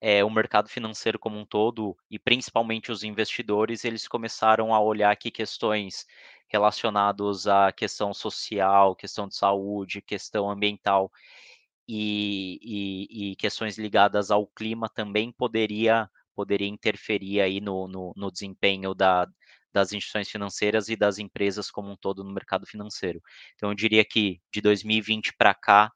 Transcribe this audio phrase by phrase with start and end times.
[0.00, 5.14] é, o mercado financeiro como um todo e principalmente os investidores, eles começaram a olhar
[5.16, 6.06] que questões
[6.48, 11.10] relacionadas à questão social, questão de saúde, questão ambiental
[11.86, 18.30] e, e, e questões ligadas ao clima também poderia poderia interferir aí no, no, no
[18.30, 19.26] desempenho da,
[19.72, 23.20] das instituições financeiras e das empresas como um todo no mercado financeiro.
[23.56, 25.90] Então, eu diria que de 2020 para cá,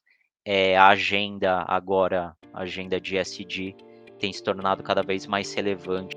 [0.45, 3.77] é, a agenda agora, a agenda de SD,
[4.23, 6.17] tem se tornado cada vez mais relevante.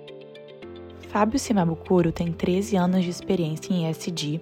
[1.10, 4.42] Fábio Simabukuro tem 13 anos de experiência em ESG,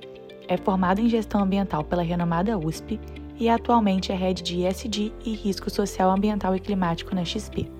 [0.49, 2.99] é formado em gestão ambiental pela renomada USP
[3.39, 7.71] e atualmente é head de ESG e risco social ambiental e climático na XP.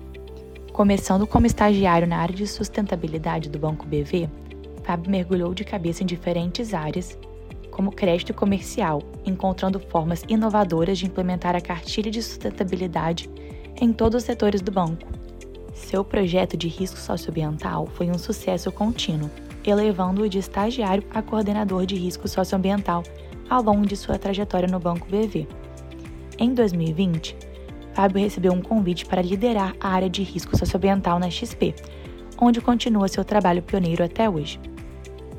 [0.72, 4.30] Começando como estagiário na área de sustentabilidade do Banco BV,
[4.82, 7.18] Fábio mergulhou de cabeça em diferentes áreas,
[7.70, 13.28] como crédito comercial, encontrando formas inovadoras de implementar a cartilha de sustentabilidade
[13.78, 15.23] em todos os setores do banco.
[15.74, 19.28] Seu projeto de risco socioambiental foi um sucesso contínuo,
[19.66, 23.02] elevando-o de estagiário a coordenador de risco socioambiental
[23.50, 25.46] ao longo de sua trajetória no Banco BV.
[26.38, 27.36] Em 2020,
[27.92, 31.74] Fábio recebeu um convite para liderar a área de risco socioambiental na XP,
[32.40, 34.60] onde continua seu trabalho pioneiro até hoje.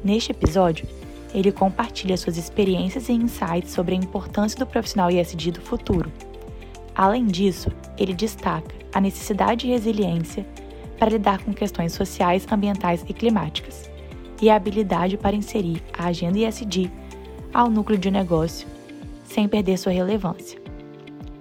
[0.03, 0.87] Neste episódio,
[1.33, 6.11] ele compartilha suas experiências e insights sobre a importância do profissional ISD do futuro.
[6.93, 10.45] Além disso, ele destaca a necessidade de resiliência
[10.97, 13.91] para lidar com questões sociais, ambientais e climáticas,
[14.41, 16.89] e a habilidade para inserir a agenda ISD
[17.53, 18.67] ao núcleo de negócio
[19.25, 20.57] sem perder sua relevância.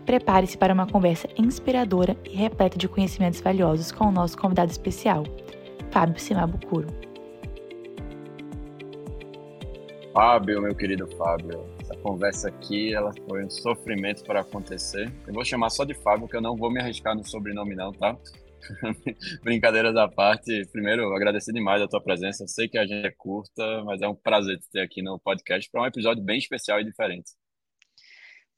[0.05, 5.23] Prepare-se para uma conversa inspiradora e repleta de conhecimentos valiosos com o nosso convidado especial,
[5.93, 6.89] Fábio Simabukuro.
[10.13, 15.13] Fábio, meu querido Fábio, essa conversa aqui ela foi um sofrimento para acontecer.
[15.27, 17.93] Eu vou chamar só de Fábio, que eu não vou me arriscar no sobrenome não,
[17.93, 18.17] tá?
[19.45, 22.45] Brincadeiras à parte, primeiro agradecer demais a tua presença.
[22.45, 25.21] Eu sei que a gente é curta, mas é um prazer te ter aqui no
[25.21, 27.33] podcast para um episódio bem especial e diferente.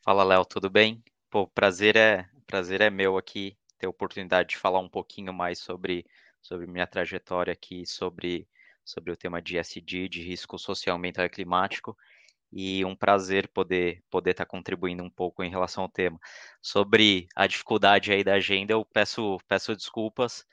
[0.04, 1.02] Fala, Léo, tudo bem?
[1.28, 5.58] Pô, prazer é prazer é meu aqui ter a oportunidade de falar um pouquinho mais
[5.58, 6.06] sobre
[6.40, 8.46] sobre minha trajetória aqui, sobre
[8.84, 11.96] sobre o tema de SD, de risco social, ambiental e climático,
[12.52, 16.18] e um prazer poder poder estar tá contribuindo um pouco em relação ao tema.
[16.62, 20.44] Sobre a dificuldade aí da agenda, eu peço peço desculpas.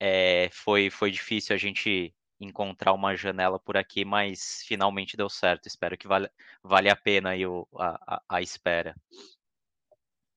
[0.00, 5.66] É, foi foi difícil a gente encontrar uma janela por aqui, mas finalmente deu certo.
[5.66, 6.28] Espero que vale,
[6.62, 8.94] vale a pena aí o, a, a, a espera.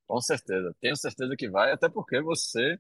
[0.08, 2.80] Com certeza, tenho certeza que vai, até porque você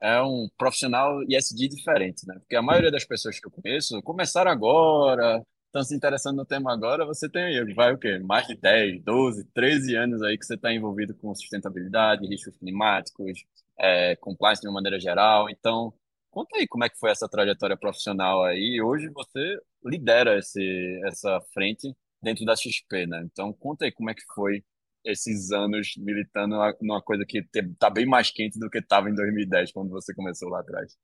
[0.00, 2.38] é um profissional ISD diferente, né?
[2.38, 5.42] Porque a maioria das pessoas que eu conheço começaram agora,
[5.76, 8.18] estão se interessando no tema agora, você tem, vai o quê?
[8.18, 13.44] Mais de 10, 12, 13 anos aí que você está envolvido com sustentabilidade, riscos climáticos,
[13.78, 15.50] é, compliance de uma maneira geral.
[15.50, 15.92] Então,
[16.30, 18.80] conta aí como é que foi essa trajetória profissional aí.
[18.80, 23.22] Hoje você lidera esse, essa frente dentro da XP, né?
[23.30, 24.64] Então, conta aí como é que foi
[25.04, 29.72] esses anos militando numa coisa que está bem mais quente do que estava em 2010,
[29.72, 30.96] quando você começou lá atrás.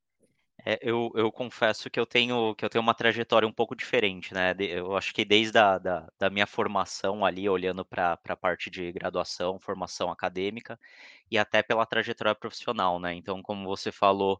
[0.65, 4.33] É, eu, eu, confesso que eu tenho que eu tenho uma trajetória um pouco diferente,
[4.33, 4.55] né?
[4.59, 8.91] Eu acho que desde a da, da minha formação ali, olhando para a parte de
[8.91, 10.79] graduação, formação acadêmica,
[11.29, 13.13] e até pela trajetória profissional, né?
[13.13, 14.39] Então, como você falou,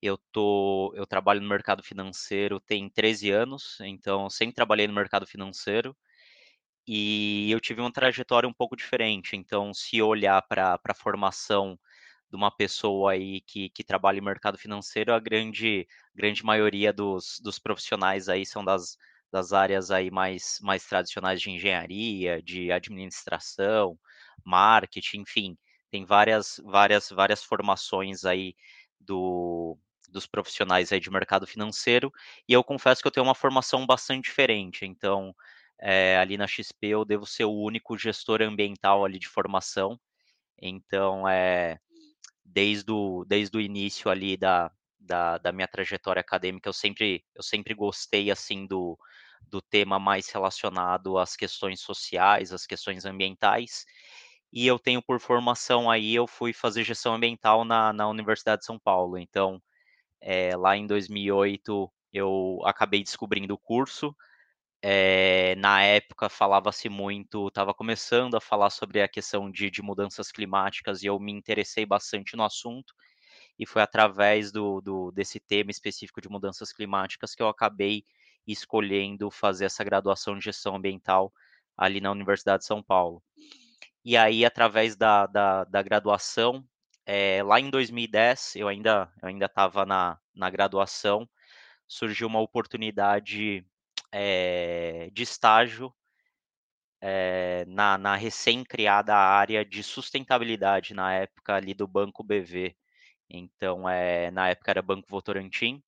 [0.00, 5.26] eu tô, eu trabalho no mercado financeiro tem 13 anos, então sempre trabalhei no mercado
[5.26, 5.96] financeiro.
[6.86, 9.36] E eu tive uma trajetória um pouco diferente.
[9.36, 11.78] Então, se olhar para a formação
[12.34, 17.38] de uma pessoa aí que, que trabalha em mercado financeiro, a grande, grande maioria dos,
[17.40, 18.98] dos profissionais aí são das,
[19.30, 23.96] das áreas aí mais, mais tradicionais de engenharia, de administração,
[24.44, 25.56] marketing, enfim,
[25.92, 28.56] tem várias, várias, várias formações aí
[28.98, 29.78] do,
[30.08, 32.12] dos profissionais aí de mercado financeiro,
[32.48, 35.32] e eu confesso que eu tenho uma formação bastante diferente, então
[35.80, 40.00] é, ali na XP eu devo ser o único gestor ambiental ali de formação.
[40.60, 41.78] Então, é,
[42.44, 47.42] desde, o, desde o início ali da, da, da, minha trajetória acadêmica, eu sempre, eu
[47.42, 48.98] sempre gostei assim do,
[49.48, 53.84] do tema mais relacionado às questões sociais, às questões ambientais.
[54.52, 58.66] E eu tenho por formação aí, eu fui fazer gestão ambiental na, na Universidade de
[58.66, 59.18] São Paulo.
[59.18, 59.60] Então,
[60.20, 64.14] é, lá em 2008, eu acabei descobrindo o curso,
[64.86, 70.30] é, na época falava-se muito, estava começando a falar sobre a questão de, de, mudanças
[70.30, 72.94] climáticas e eu me interessei bastante no assunto.
[73.58, 78.04] E foi através do, do, desse tema específico de mudanças climáticas que eu acabei
[78.46, 81.32] escolhendo fazer essa graduação de gestão ambiental
[81.78, 83.22] ali na Universidade de São Paulo.
[84.04, 86.62] E aí, através da, da, da graduação,
[87.06, 91.26] é, lá em 2010, eu ainda eu ainda estava na, na graduação,
[91.88, 93.64] surgiu uma oportunidade
[94.16, 95.92] é, de estágio
[97.02, 102.76] é, na, na recém-criada área de sustentabilidade na época ali do Banco BV.
[103.28, 105.82] Então, é, na época era Banco Votorantim.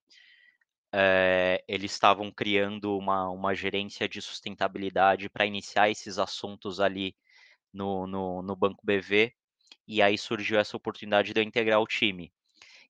[0.93, 7.15] É, eles estavam criando uma, uma gerência de sustentabilidade para iniciar esses assuntos ali
[7.73, 9.33] no, no, no Banco BV.
[9.87, 12.33] E aí surgiu essa oportunidade de eu integrar o time.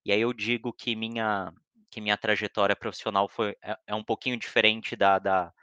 [0.03, 1.53] E aí eu digo que minha,
[1.89, 5.53] que minha trajetória profissional foi, é, é um pouquinho diferente da, da,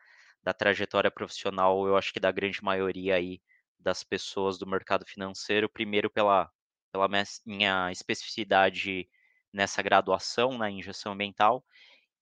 [0.42, 3.40] da trajetória profissional, eu acho que da grande maioria aí
[3.78, 6.50] das pessoas do mercado financeiro, primeiro pela,
[6.92, 7.08] pela
[7.44, 9.08] minha especificidade
[9.52, 11.64] nessa graduação na né, gestão ambiental,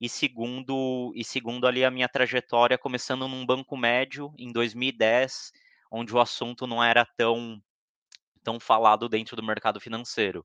[0.00, 5.52] e segundo, e segundo ali a minha trajetória começando num banco médio em 2010,
[5.90, 7.62] onde o assunto não era tão
[8.42, 10.44] tão falado dentro do mercado financeiro.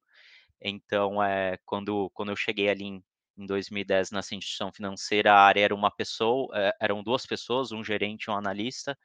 [0.62, 3.04] Então, é, quando, quando eu cheguei ali em,
[3.38, 7.84] em 2010 nessa instituição financeira, a área era uma pessoa, é, eram duas pessoas, um
[7.84, 8.98] gerente e um analista,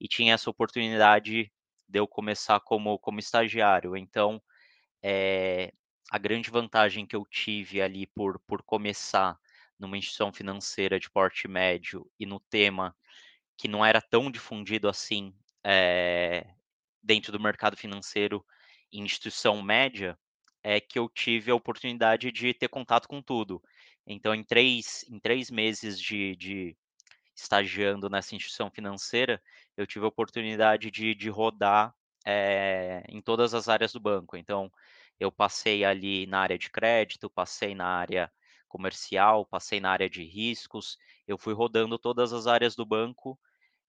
[0.00, 1.52] e tinha essa oportunidade
[1.88, 3.96] de eu começar como, como estagiário.
[3.96, 4.42] Então,
[5.02, 5.72] é,
[6.10, 9.38] a grande vantagem que eu tive ali por, por começar
[9.78, 12.96] numa instituição financeira de porte médio e no tema
[13.56, 16.46] que não era tão difundido assim é,
[17.02, 18.44] dentro do mercado financeiro
[18.92, 20.18] em instituição média,
[20.62, 23.62] é que eu tive a oportunidade de ter contato com tudo.
[24.06, 26.76] Então, em três, em três meses de, de
[27.34, 29.42] estagiando nessa instituição financeira,
[29.76, 34.36] eu tive a oportunidade de, de rodar é, em todas as áreas do banco.
[34.36, 34.70] Então,
[35.18, 38.32] eu passei ali na área de crédito, passei na área
[38.68, 43.38] comercial, passei na área de riscos, eu fui rodando todas as áreas do banco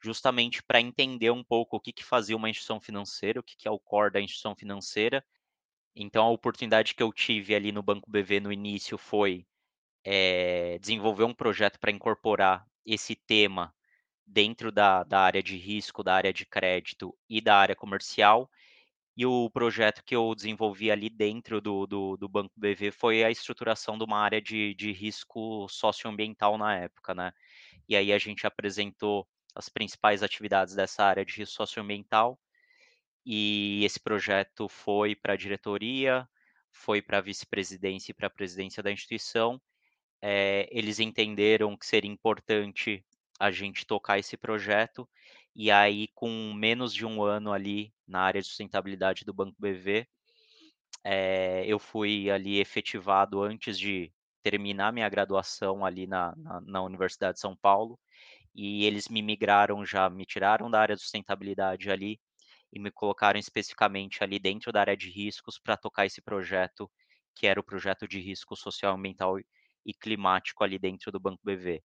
[0.02, 3.68] justamente para entender um pouco o que, que fazia uma instituição financeira, o que, que
[3.68, 5.26] é o core da instituição financeira.
[5.96, 9.48] Então, a oportunidade que eu tive ali no Banco BV no início foi
[10.06, 13.74] é, desenvolver um projeto para incorporar esse tema
[14.26, 18.50] dentro da, da área de risco, da área de crédito e da área comercial.
[19.18, 23.32] E o projeto que eu desenvolvi ali dentro do, do, do Banco BV foi a
[23.32, 27.32] estruturação de uma área de, de risco socioambiental na época, né?
[27.88, 32.38] E aí a gente apresentou as principais atividades dessa área de risco socioambiental.
[33.26, 36.28] E esse projeto foi para a diretoria,
[36.70, 39.62] foi para a vice-presidência e para a presidência da instituição.
[40.28, 43.06] É, eles entenderam que seria importante
[43.40, 45.08] a gente tocar esse projeto.
[45.56, 50.08] E aí, com menos de um ano ali na área de sustentabilidade do Banco BV,
[51.04, 54.12] é, eu fui ali efetivado antes de
[54.42, 58.00] terminar minha graduação ali na, na, na Universidade de São Paulo
[58.56, 62.20] e eles me migraram já, me tiraram da área de sustentabilidade ali
[62.74, 66.90] e me colocaram especificamente ali dentro da área de riscos para tocar esse projeto,
[67.36, 69.38] que era o projeto de risco social, ambiental
[69.86, 71.84] e climático ali dentro do Banco BV.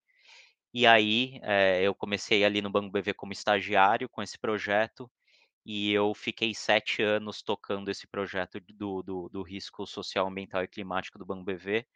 [0.73, 5.11] E aí é, eu comecei ali no Banco BV como estagiário com esse projeto
[5.65, 10.69] e eu fiquei sete anos tocando esse projeto do, do, do risco social, ambiental e
[10.69, 11.87] climático do Banco BV.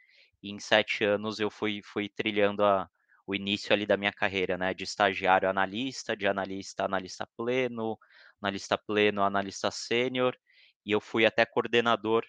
[0.42, 2.88] E em sete anos eu fui, fui trilhando a,
[3.26, 7.98] o início ali da minha carreira, né, de estagiário analista, de analista analista pleno,
[8.40, 10.36] analista pleno, analista sênior,
[10.84, 12.24] e eu fui até coordenador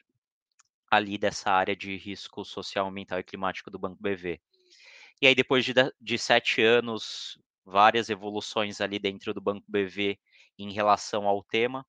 [0.96, 4.40] ali dessa área de risco social, ambiental e climático do Banco BV.
[5.22, 10.20] E aí, depois de, de sete anos, várias evoluções ali dentro do Banco BV
[10.58, 11.86] em relação ao tema,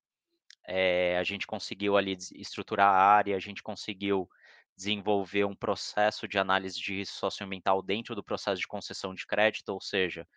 [0.67, 4.29] é, a gente conseguiu ali estruturar a área, a gente conseguiu
[4.75, 9.69] desenvolver um processo de análise de risco socioambiental dentro do processo de concessão de crédito,
[9.69, 10.27] ou seja,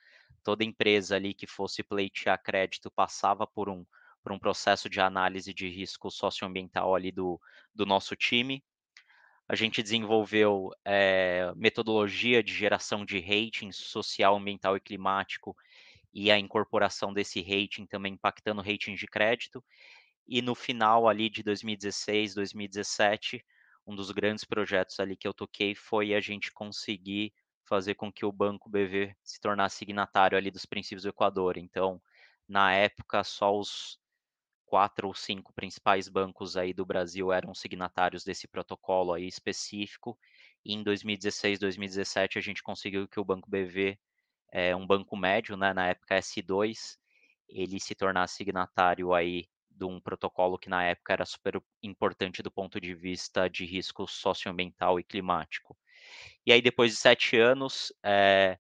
[0.42, 3.84] toda empresa ali que fosse pleitear crédito passava por um,
[4.22, 7.40] por um processo de análise de risco socioambiental ali do,
[7.74, 8.62] do nosso time.
[9.48, 15.56] A gente desenvolveu é, metodologia de geração de rating social, ambiental e climático
[16.12, 19.64] e a incorporação desse rating também impactando o rating de crédito.
[20.26, 23.44] E no final ali de 2016, 2017,
[23.86, 27.32] um dos grandes projetos ali que eu toquei foi a gente conseguir
[27.64, 31.56] fazer com que o Banco BV se tornasse signatário ali dos princípios do Equador.
[31.56, 32.00] Então,
[32.48, 33.99] na época, só os
[34.70, 40.16] quatro ou cinco principais bancos aí do Brasil eram signatários desse protocolo aí específico.
[40.64, 43.98] E em 2016, 2017, a gente conseguiu que o Banco BV,
[44.52, 46.96] é um banco médio, né, na época S2,
[47.48, 52.50] ele se tornasse signatário aí de um protocolo que na época era super importante do
[52.50, 55.76] ponto de vista de risco socioambiental e climático.
[56.46, 58.58] E aí, depois de sete anos, é,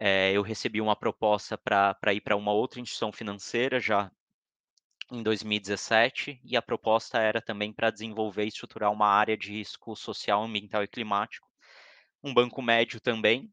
[0.00, 4.10] é, eu recebi uma proposta para ir para uma outra instituição financeira, já
[5.10, 9.96] em 2017 e a proposta era também para desenvolver e estruturar uma área de risco
[9.96, 11.48] social, ambiental e climático.
[12.22, 13.52] Um banco médio também,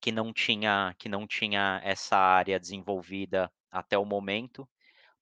[0.00, 4.68] que não tinha que não tinha essa área desenvolvida até o momento,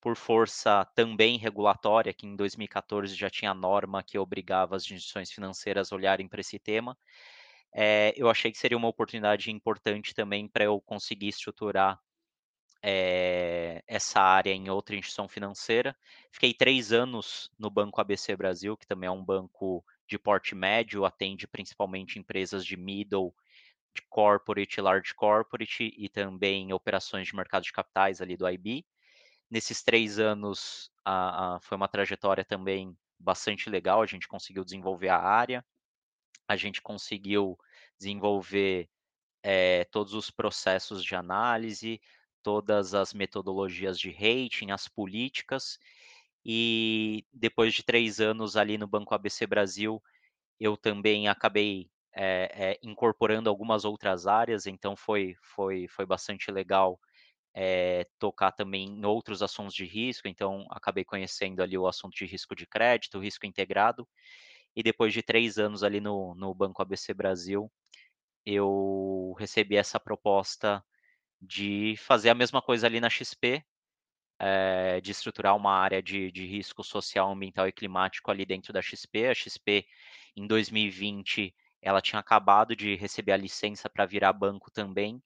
[0.01, 5.93] por força também regulatória, que em 2014 já tinha norma que obrigava as instituições financeiras
[5.93, 6.97] a olharem para esse tema.
[7.75, 12.01] É, eu achei que seria uma oportunidade importante também para eu conseguir estruturar
[12.83, 15.97] é, essa área em outra instituição financeira.
[16.31, 21.05] Fiquei três anos no Banco ABC Brasil, que também é um banco de porte médio,
[21.05, 23.35] atende principalmente empresas de middle,
[23.95, 28.87] de corporate, large corporate e também operações de mercado de capitais ali do IB.
[29.51, 35.09] Nesses três anos a, a, foi uma trajetória também bastante legal, a gente conseguiu desenvolver
[35.09, 35.65] a área,
[36.47, 37.59] a gente conseguiu
[37.99, 38.89] desenvolver
[39.43, 42.01] é, todos os processos de análise,
[42.43, 45.79] todas as metodologias de rating, as políticas,
[46.45, 50.03] e depois de três anos ali no Banco ABC Brasil,
[50.59, 56.99] eu também acabei é, é, incorporando algumas outras áreas, então foi, foi, foi bastante legal
[57.55, 62.25] é, tocar também em outros assuntos de risco, então acabei conhecendo ali o assunto de
[62.25, 64.09] risco de crédito, risco integrado,
[64.75, 67.71] e depois de três anos ali no, no Banco ABC Brasil,
[68.47, 70.85] eu recebi essa proposta
[71.41, 73.65] de fazer a mesma coisa ali na XP,
[74.41, 78.73] é, eh, de estruturar uma área de, de risco social, ambiental e climático ali dentro
[78.73, 79.27] da XP.
[79.29, 79.87] A XP,
[80.37, 85.23] em 2020, ela tinha acabado de receber a licença para virar banco também,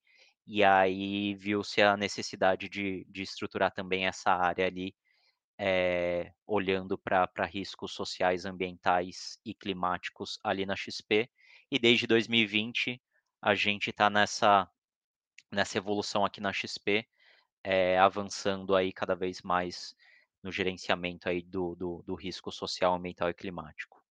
[0.47, 4.95] e aí viu-se a necessidade de, de estruturar também essa área ali,
[5.59, 11.31] é, olhando para riscos sociais, ambientais e climáticos ali na XP.
[11.71, 13.01] E desde 2020
[13.41, 14.69] a gente está nessa
[15.53, 17.07] nessa evolução aqui na XP,
[17.63, 19.95] é, avançando aí cada vez mais
[20.43, 24.03] no gerenciamento aí do, do, do risco social, ambiental e climático.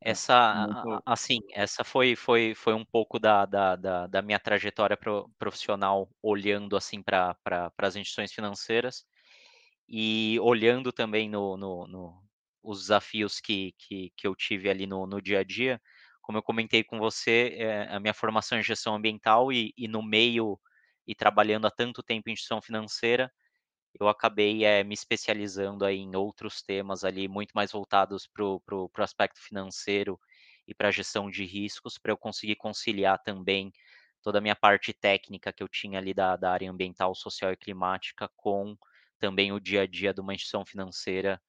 [0.00, 1.02] Essa, Muito...
[1.06, 4.98] assim, essa foi, foi, foi um pouco da, da, da, da minha trajetória
[5.38, 7.34] profissional olhando assim para
[7.78, 9.06] as instituições financeiras
[9.88, 12.22] e olhando também no, no, no,
[12.62, 15.80] os desafios que, que, que eu tive ali no, no dia a dia,
[16.24, 20.02] como eu comentei com você, é, a minha formação em gestão ambiental e, e, no
[20.02, 20.58] meio
[21.06, 23.30] e trabalhando há tanto tempo em gestão financeira,
[24.00, 28.90] eu acabei é, me especializando aí em outros temas ali, muito mais voltados para o
[28.98, 30.18] aspecto financeiro
[30.66, 33.70] e para a gestão de riscos, para eu conseguir conciliar também
[34.22, 37.56] toda a minha parte técnica que eu tinha ali da, da área ambiental, social e
[37.56, 38.76] climática com
[39.18, 41.40] também o dia a dia de uma instituição financeira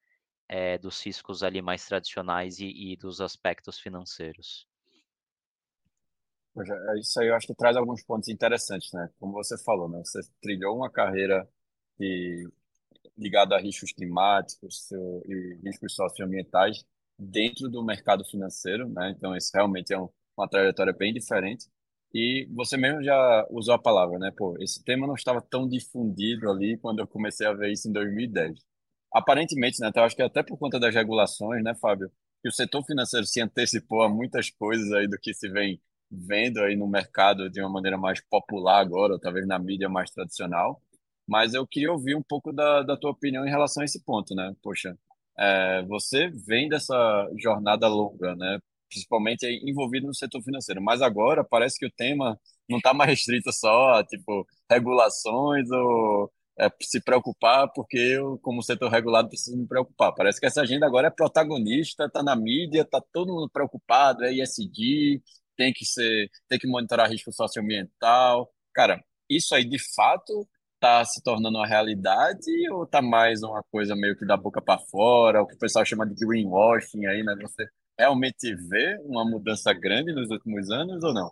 [0.47, 4.67] é, dos riscos ali mais tradicionais e, e dos aspectos financeiros.
[6.57, 9.09] É isso aí eu acho que traz alguns pontos interessantes, né?
[9.19, 10.01] Como você falou, né?
[10.05, 11.47] Você trilhou uma carreira
[13.17, 16.85] ligada a riscos climáticos seu, e riscos socioambientais
[17.19, 19.13] dentro do mercado financeiro, né?
[19.17, 21.67] Então, isso realmente é um, uma trajetória bem diferente.
[22.13, 24.31] E você mesmo já usou a palavra, né?
[24.31, 27.91] Pô, esse tema não estava tão difundido ali quando eu comecei a ver isso em
[27.91, 28.74] 2010
[29.15, 29.87] aparentemente, né?
[29.87, 33.41] Então, acho que até por conta das regulações, né, Fábio, que o setor financeiro se
[33.41, 35.81] antecipou a muitas coisas aí do que se vem
[36.11, 40.11] vendo aí no mercado de uma maneira mais popular agora, ou talvez na mídia mais
[40.11, 40.81] tradicional.
[41.27, 44.35] Mas eu queria ouvir um pouco da, da tua opinião em relação a esse ponto,
[44.35, 44.53] né?
[44.61, 44.97] Poxa,
[45.37, 46.95] é, você vem dessa
[47.37, 48.59] jornada longa, né?
[48.89, 53.51] Principalmente envolvido no setor financeiro, mas agora parece que o tema não está mais restrito
[53.53, 59.67] só a tipo regulações ou é, se preocupar, porque eu, como setor regulado, preciso me
[59.67, 60.13] preocupar.
[60.13, 64.33] Parece que essa agenda agora é protagonista, está na mídia, está todo mundo preocupado, é
[64.33, 65.21] ISD,
[65.57, 68.49] tem que ser, tem que monitorar risco socioambiental.
[68.73, 73.95] Cara, isso aí de fato está se tornando uma realidade ou está mais uma coisa
[73.95, 77.35] meio que da boca para fora, o que o pessoal chama de greenwashing aí, né?
[77.41, 77.65] Você
[77.97, 81.31] realmente vê uma mudança grande nos últimos anos ou não?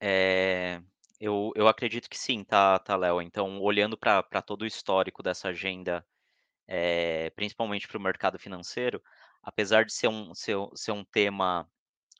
[0.00, 0.80] É,
[1.22, 3.22] eu, eu acredito que sim, tá, tá Léo.
[3.22, 6.04] Então, olhando para todo o histórico dessa agenda,
[6.66, 9.00] é, principalmente para o mercado financeiro,
[9.42, 11.68] apesar de ser um, ser, ser um tema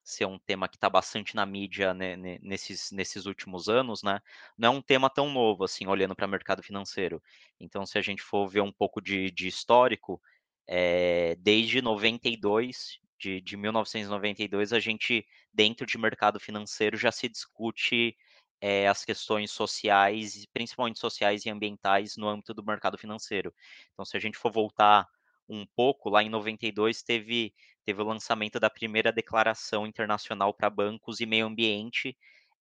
[0.04, 4.20] ser um tema que está bastante na mídia né, nesses, nesses últimos anos, né?
[4.58, 7.22] Não é um tema tão novo, assim, olhando para o mercado financeiro.
[7.60, 10.20] Então, se a gente for ver um pouco de, de histórico,
[10.68, 18.16] é, desde 92, de, de 1992, a gente, dentro de mercado financeiro, já se discute
[18.62, 23.52] é, as questões sociais, principalmente sociais e ambientais, no âmbito do mercado financeiro.
[23.92, 25.08] Então, se a gente for voltar
[25.48, 27.52] um pouco, lá em 92 teve,
[27.84, 32.16] teve o lançamento da primeira declaração internacional para bancos e meio ambiente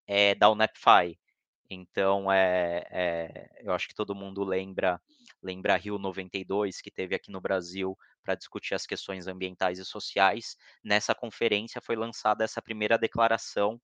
[0.08, 1.20] é, da UNEPFI.
[1.70, 5.00] Então, é, é, eu acho que todo mundo lembra,
[5.42, 10.58] lembra Rio 92, que teve aqui no Brasil para discutir as questões ambientais e sociais.
[10.84, 13.80] Nessa conferência foi lançada essa primeira declaração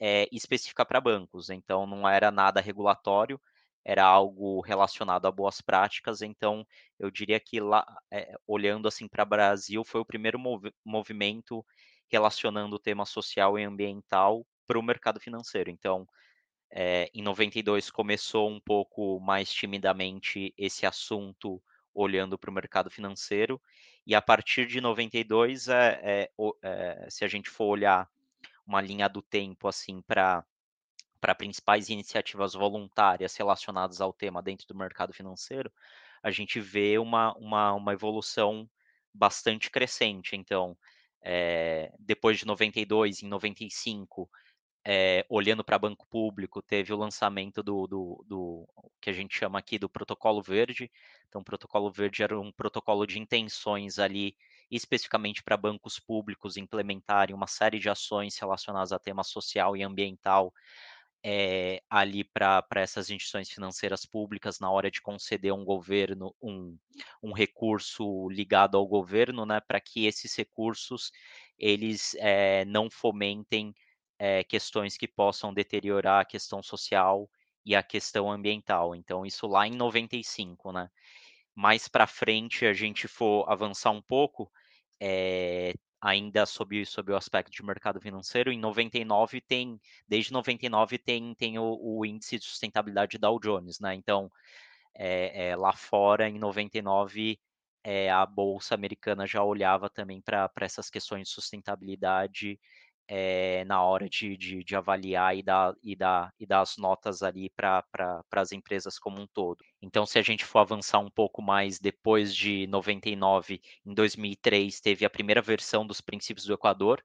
[0.00, 3.40] é, específica para bancos, então não era nada regulatório,
[3.84, 6.66] era algo relacionado a boas práticas, então
[6.98, 11.64] eu diria que lá, é, olhando assim para o Brasil, foi o primeiro mov movimento
[12.08, 15.70] relacionando o tema social e ambiental para o mercado financeiro.
[15.70, 16.06] Então,
[16.70, 21.62] é, em 92 começou um pouco mais timidamente esse assunto
[21.94, 23.60] olhando para o mercado financeiro,
[24.06, 26.30] e a partir de 92, é,
[26.62, 28.08] é, se a gente for olhar
[28.70, 30.44] uma linha do tempo assim para
[31.20, 35.70] para principais iniciativas voluntárias relacionadas ao tema dentro do mercado financeiro,
[36.22, 38.66] a gente vê uma, uma, uma evolução
[39.12, 40.34] bastante crescente.
[40.34, 40.74] Então,
[41.20, 44.30] é, depois de 92, em 95,
[44.82, 49.58] é, olhando para banco público, teve o lançamento do, do, do, que a gente chama
[49.58, 50.90] aqui do protocolo verde.
[51.28, 54.34] Então, o protocolo verde era um protocolo de intenções ali,
[54.70, 60.52] especificamente para bancos públicos implementarem uma série de ações relacionadas a tema social e ambiental
[61.22, 66.78] é, ali para essas instituições financeiras públicas na hora de conceder um governo um,
[67.22, 71.10] um recurso ligado ao governo, né, para que esses recursos
[71.58, 73.74] eles é, não fomentem
[74.18, 77.28] é, questões que possam deteriorar a questão social
[77.64, 78.94] e a questão ambiental.
[78.94, 80.88] Então isso lá em 95, né?
[81.60, 84.50] Mais para frente a gente for avançar um pouco,
[84.98, 91.34] é, ainda sob, sob o aspecto de mercado financeiro, em 99 tem, desde 99 tem,
[91.34, 93.94] tem o, o índice de sustentabilidade Dow Jones, né?
[93.94, 94.32] Então,
[94.94, 97.38] é, é, lá fora, em 99,
[97.84, 102.58] é, a Bolsa Americana já olhava também para essas questões de sustentabilidade
[103.12, 107.24] é, na hora de, de, de, avaliar e dar, e, dar, e dar as notas
[107.24, 107.84] ali para
[108.30, 109.64] as empresas como um todo.
[109.82, 115.04] Então, se a gente for avançar um pouco mais depois de 99, em 2003, teve
[115.04, 117.04] a primeira versão dos princípios do Equador.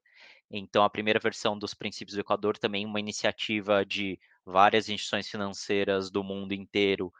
[0.51, 6.11] Então, a primeira versão dos princípios do Equador também uma iniciativa de várias instituições financeiras
[6.11, 7.11] do mundo inteiro,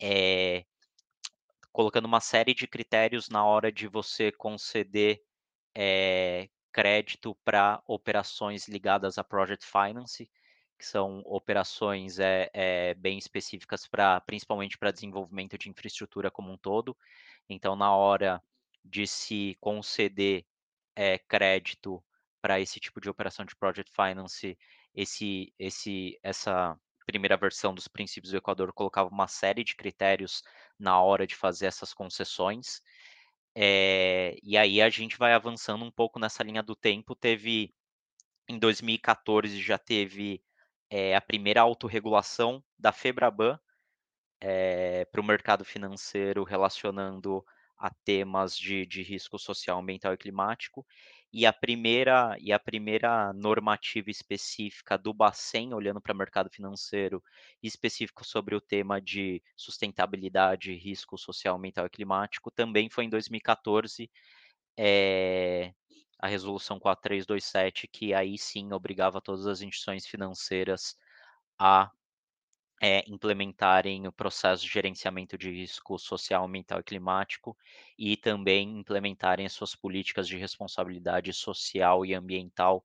[0.00, 0.64] é,
[1.72, 5.20] colocando uma série de critérios na hora de você conceder
[5.74, 10.30] é, crédito para operações ligadas a project finance,
[10.78, 16.56] que são operações é, é, bem específicas para, principalmente para desenvolvimento de infraestrutura como um
[16.56, 16.96] todo.
[17.48, 18.42] Então, na hora
[18.84, 20.46] de se conceder
[20.96, 22.02] é, crédito
[22.40, 24.56] para esse tipo de operação de project finance,
[24.94, 30.42] esse, esse, essa primeira versão dos princípios do Equador colocava uma série de critérios
[30.78, 32.80] na hora de fazer essas concessões.
[33.62, 37.14] É, e aí a gente vai avançando um pouco nessa linha do tempo.
[37.14, 37.74] Teve
[38.48, 40.42] em 2014 já teve
[40.88, 43.60] é, a primeira autorregulação da Febraban
[44.40, 47.44] é, para o mercado financeiro relacionando
[47.76, 50.86] a temas de, de risco social, ambiental e climático.
[51.32, 57.22] E a primeira e a primeira normativa específica do Bacen, olhando para o mercado financeiro,
[57.62, 64.10] específico sobre o tema de sustentabilidade, risco social, ambiental e climático, também foi em 2014,
[64.78, 65.72] é,
[66.18, 70.96] a resolução 4327, que aí sim obrigava todas as instituições financeiras
[71.58, 71.90] a
[72.80, 77.56] é, implementarem o processo de gerenciamento de risco social, ambiental e climático
[77.98, 82.82] e também implementarem as suas políticas de responsabilidade social e ambiental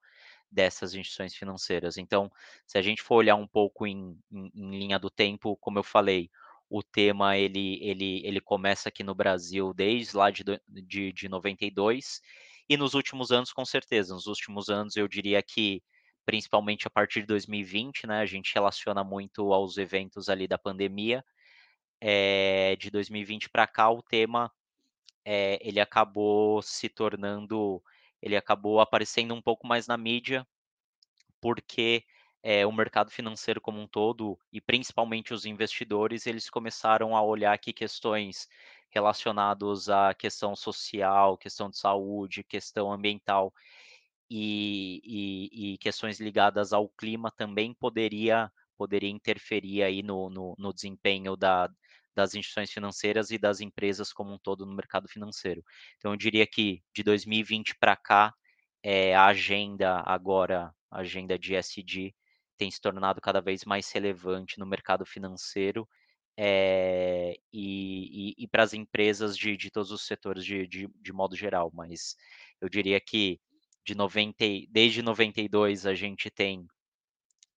[0.51, 1.97] dessas instituições financeiras.
[1.97, 2.31] Então,
[2.67, 5.83] se a gente for olhar um pouco em, em, em linha do tempo, como eu
[5.83, 6.29] falei,
[6.69, 12.21] o tema ele, ele, ele começa aqui no Brasil desde lá de, de, de 92
[12.67, 15.83] e nos últimos anos, com certeza, nos últimos anos eu diria que
[16.25, 18.19] principalmente a partir de 2020, né?
[18.19, 21.23] A gente relaciona muito aos eventos ali da pandemia.
[22.01, 24.51] É, de 2020 para cá, o tema
[25.23, 27.81] é, ele acabou se tornando,
[28.21, 30.45] ele acabou aparecendo um pouco mais na mídia,
[31.41, 32.03] porque
[32.43, 37.57] é, o mercado financeiro como um todo e principalmente os investidores, eles começaram a olhar
[37.57, 38.47] que questões
[38.89, 43.51] relacionadas à questão social, questão de saúde, questão ambiental,
[44.29, 50.73] e, e, e, questões ligadas ao clima também poderia, poderia interferir aí no, no, no
[50.73, 51.69] desempenho da,
[52.15, 55.63] das instituições financeiras e das empresas como um todo no mercado financeiro.
[55.97, 58.33] Então, eu diria que de 2020 para cá,
[58.81, 62.13] é, a agenda agora, a agenda de SD,
[62.57, 65.87] tem se tornado cada vez mais relevante no mercado financeiro
[66.37, 71.13] é, e, e, e para as empresas de, de todos os setores de, de, de
[71.13, 71.71] modo geral.
[71.73, 72.15] Mas
[72.61, 73.39] eu diria que
[73.85, 74.35] de 90,
[74.69, 76.67] desde 92 a gente tem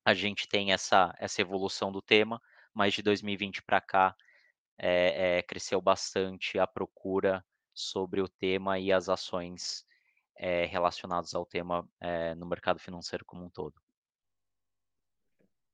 [0.05, 2.41] a gente tem essa, essa evolução do tema,
[2.73, 4.17] mas de 2020 para cá
[4.79, 9.85] é, é, cresceu bastante a procura sobre o tema e as ações
[10.37, 11.87] é, relacionadas ao tema
[12.39, 13.75] no mercado financeiro como um todo.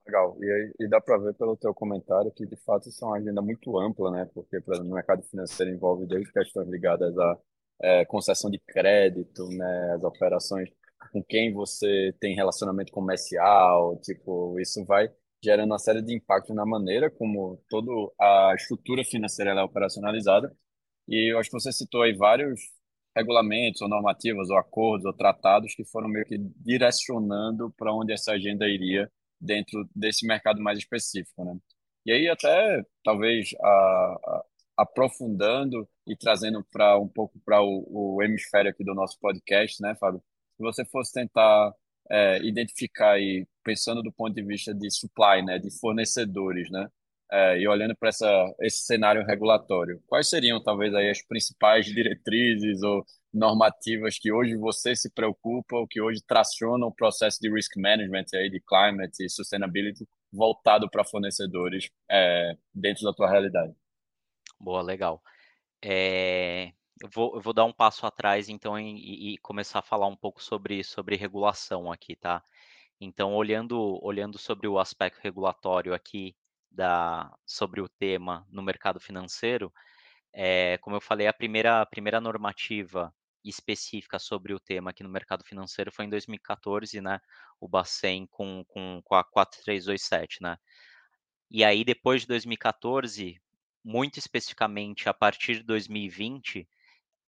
[0.07, 0.37] Legal.
[0.41, 3.41] E, e dá para ver pelo teu comentário que, de fato, isso é uma agenda
[3.41, 4.29] muito ampla, né?
[4.35, 7.39] Porque, por exemplo, no mercado financeiro envolve desde questões ligadas à
[7.85, 9.95] é, concessão de crédito, né?
[9.97, 10.71] As operações
[11.13, 15.09] com quem você tem relacionamento comercial, tipo, isso vai
[15.43, 20.51] gerando uma série de impactos na maneira como toda a estrutura financeira é operacionalizada.
[21.09, 22.61] E eu acho que você citou aí vários
[23.17, 28.33] regulamentos ou normativas ou acordos ou tratados que foram meio que direcionando para onde essa
[28.33, 31.57] agenda iria dentro desse mercado mais específico, né?
[32.07, 34.45] E aí até talvez a, a,
[34.77, 39.95] aprofundando e trazendo para um pouco para o, o, hemisfério aqui do nosso podcast, né,
[39.95, 40.23] Fábio?
[40.57, 41.73] Se você fosse tentar
[42.11, 46.89] é, identificar aí, pensando do ponto de vista de supply, né, de fornecedores, né,
[47.33, 48.11] é, e olhando para
[48.61, 54.95] esse cenário regulatório, quais seriam talvez aí as principais diretrizes ou normativas que hoje você
[54.95, 59.29] se preocupa ou que hoje tracionam o processo de risk management aí de climate e
[59.29, 63.75] sustainability voltado para fornecedores é, dentro da tua realidade?
[64.65, 65.23] Boa, legal.
[65.83, 66.73] É,
[67.03, 70.17] eu, vou, eu vou dar um passo atrás então e, e começar a falar um
[70.17, 72.43] pouco sobre, sobre regulação aqui, tá?
[73.01, 76.37] Então, olhando, olhando sobre o aspecto regulatório aqui
[76.71, 79.73] da, sobre o tema no mercado financeiro,
[80.35, 85.11] é, como eu falei, a primeira, a primeira normativa específica sobre o tema aqui no
[85.11, 87.21] mercado financeiro foi em 2014, né?
[87.61, 90.59] O Bacen com, com, com a 4327, né?
[91.51, 93.41] E aí, depois de 2014,
[93.85, 96.69] muito especificamente a partir de 2020,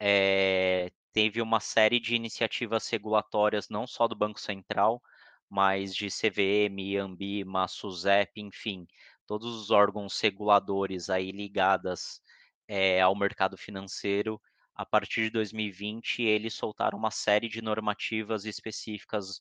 [0.01, 5.03] é, teve uma série de iniciativas regulatórias, não só do Banco Central,
[5.49, 8.87] mas de CVM, Ambima, SUSEP, enfim,
[9.27, 12.21] todos os órgãos reguladores aí ligadas
[12.69, 14.41] é, ao mercado financeiro
[14.77, 19.41] a partir de 2020, eles soltaram uma série de normativas específicas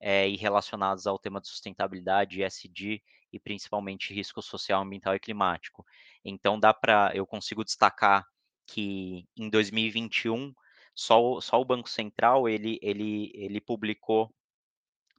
[0.00, 3.00] é, e relacionadas ao tema de sustentabilidade, ESG
[3.32, 5.84] e principalmente risco social, ambiental e climático.
[6.24, 8.26] Então dá para, eu consigo destacar
[8.66, 10.54] que em 2021
[10.94, 14.32] só, só o Banco Central ele, ele, ele publicou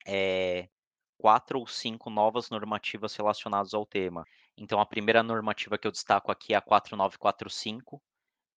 [0.05, 0.69] é,
[1.17, 4.25] quatro ou cinco novas normativas relacionadas ao tema.
[4.57, 8.01] Então a primeira normativa que eu destaco aqui é a 4945,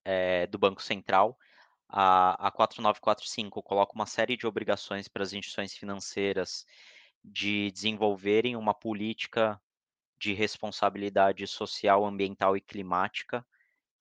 [0.04, 1.36] é, do Banco Central.
[1.88, 6.64] A, a 4945 coloca uma série de obrigações para as instituições financeiras
[7.26, 9.60] de desenvolverem uma política
[10.16, 13.44] de responsabilidade social, ambiental e climática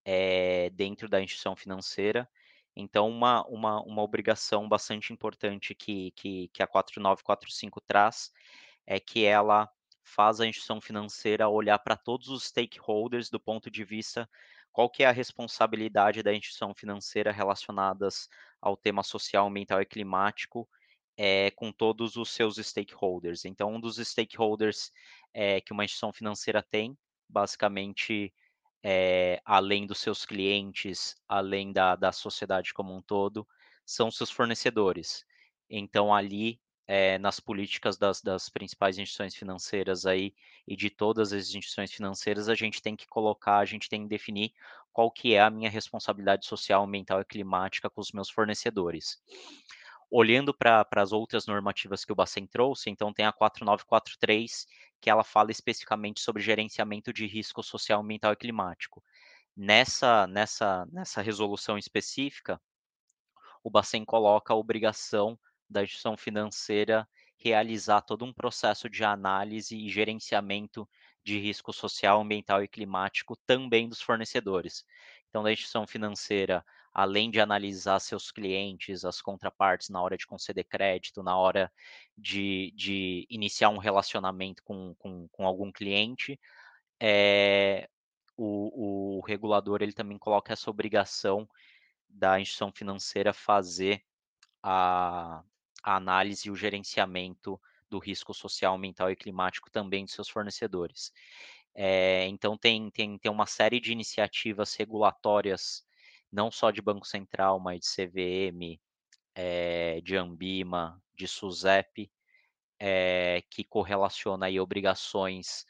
[0.06, 2.30] é, dentro da instituição financeira.
[2.76, 8.32] Então, uma, uma, uma obrigação bastante importante que, que, que a 4945 traz
[8.86, 9.68] é que ela
[10.04, 14.30] faz a instituição financeira olhar para todos os stakeholders do ponto de vista
[14.72, 18.30] qual que é a responsabilidade da instituição financeira relacionadas
[18.62, 20.70] ao tema social, ambiental e climático
[21.18, 23.46] é, com todos os seus stakeholders.
[23.46, 24.92] Então, um dos stakeholders
[25.34, 26.98] é, que uma instituição financeira tem,
[27.30, 28.34] basicamente,
[28.84, 33.48] é, além dos seus clientes, além da, da sociedade como um todo,
[33.86, 35.26] são seus fornecedores.
[35.70, 36.60] Então, ali
[37.20, 40.36] nas políticas das, das, principais instituições financeiras aí
[40.68, 44.08] e de todas as instituições financeiras, a gente tem que colocar, a gente tem que
[44.08, 44.54] definir
[44.94, 49.20] qual que é a minha responsabilidade social, ambiental e climática com os meus fornecedores.
[50.10, 54.68] Olhando para as outras normativas que o Bacen trouxe, então tem a 4943,
[55.02, 59.04] que ela fala especificamente sobre gerenciamento de risco social, ambiental e climático.
[59.56, 62.62] Nessa, nessa, nessa resolução específica,
[63.64, 65.40] o Bacen coloca a obrigação
[65.70, 70.88] da instituição financeira realizar todo um processo de análise e gerenciamento
[71.24, 74.86] de risco social, ambiental e climático também dos fornecedores.
[75.30, 76.64] Então, da instituição financeira,
[76.96, 81.70] além de analisar seus clientes, as contrapartes na hora de conceder crédito, na hora
[82.18, 86.40] de, de iniciar um relacionamento com, com, com algum cliente,
[86.98, 87.90] é,
[88.38, 91.46] o, o regulador ele também coloca essa obrigação
[92.10, 94.02] da instituição financeira fazer
[94.64, 95.44] a,
[95.84, 101.12] a análise e o gerenciamento do risco social, ambiental e climático também de seus fornecedores.
[101.76, 105.86] É, então, tem, tem, tem uma série de iniciativas regulatórias,
[106.36, 108.80] não só de Banco Central, mas de CVM,
[109.34, 112.12] é, de Ambima, de SUSEP,
[112.78, 115.66] é, que correlaciona aí obrigações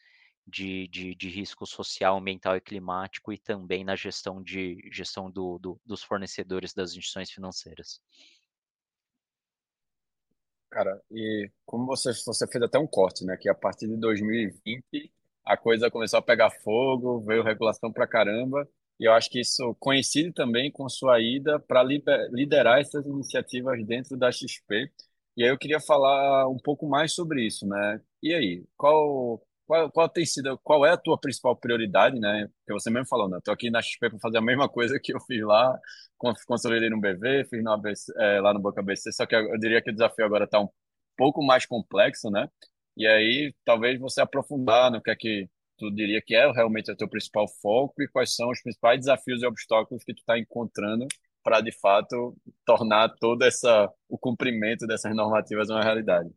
[0.46, 5.60] de, de, de, risco social, ambiental e climático e também na gestão, de, gestão do,
[5.60, 8.02] do, dos fornecedores das instituições financeiras.
[10.72, 13.38] Cara, e como você, você fez até um corte, né?
[13.38, 15.12] Que a partir de 2020
[15.46, 18.68] a coisa começou a pegar fogo, veio regulação pra caramba,
[19.00, 24.18] e eu acho que isso coincide também com sua ida para liderar essas iniciativas dentro
[24.18, 24.92] da XP.
[25.38, 28.02] E aí eu queria falar um pouco mais sobre isso, né?
[28.24, 32.48] E aí, qual, qual, qual tem sido, qual é a tua principal prioridade, né?
[32.60, 33.38] Porque você mesmo falou, né?
[33.40, 35.78] Estou aqui na XP para fazer a mesma coisa que eu fiz lá,
[36.48, 39.82] consolidei no BV, fiz no ABC, é, lá no Banco ABC, só que eu diria
[39.82, 40.70] que o desafio agora está um
[41.18, 42.50] pouco mais complexo, né?
[42.98, 46.96] E aí, talvez você aprofundar no que é que tu diria que é realmente o
[46.96, 51.08] teu principal foco e quais são os principais desafios e obstáculos que tu está encontrando
[51.44, 52.36] para, de fato,
[52.66, 56.30] tornar todo essa, o cumprimento dessas normativas uma realidade.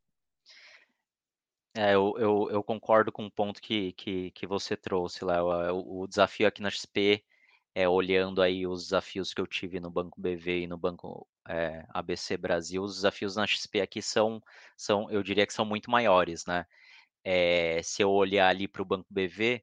[1.74, 5.52] É, eu, eu, eu concordo com o ponto que, que, que você trouxe, Léo.
[5.52, 7.24] É, o, o desafio aqui na XP
[7.74, 11.86] é, olhando aí os desafios que eu tive no Banco BV e no Banco é,
[11.90, 14.42] ABC Brasil, os desafios na XP aqui são,
[14.76, 16.66] são, eu diria que são muito maiores, né?
[17.30, 19.62] É, se eu olhar ali para o Banco BV,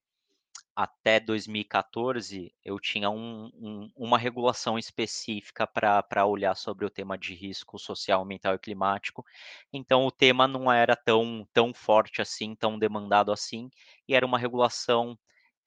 [0.75, 7.33] até 2014 eu tinha um, um, uma regulação específica para olhar sobre o tema de
[7.33, 9.25] risco social, ambiental e climático.
[9.73, 13.71] Então o tema não era tão, tão forte assim, tão demandado assim,
[14.07, 15.17] e era uma regulação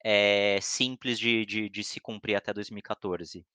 [0.01, 3.45] é, simples de, de, de, se cumprir até 2014.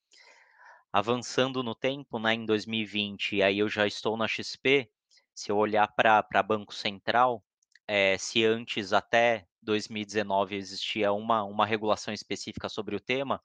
[0.93, 4.91] Avançando no tempo, né, em 2020, aí eu já estou na XP,
[5.35, 7.43] se eu olhar para Banco Central,
[7.87, 13.41] é, se antes até 2019 existia uma, uma regulação específica sobre o tema,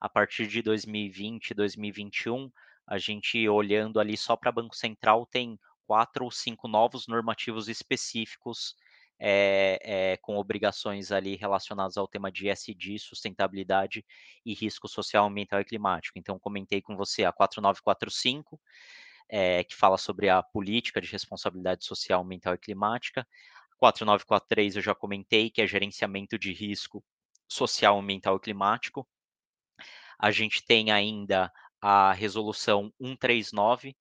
[0.00, 2.50] a partir de 2020, 2021,
[2.86, 8.74] a gente olhando ali só para Banco Central tem quatro ou cinco novos normativos específicos
[9.24, 14.04] é, é, com obrigações ali relacionadas ao tema de ESG, sustentabilidade
[14.44, 16.18] e risco social, ambiental e climático.
[16.18, 18.60] Então, comentei com você a 4945,
[19.28, 23.24] é, que fala sobre a política de responsabilidade social, ambiental e climática.
[23.82, 27.02] 4943 eu já comentei, que é gerenciamento de risco
[27.48, 29.04] social, ambiental e climático.
[30.16, 33.96] A gente tem ainda a resolução 139,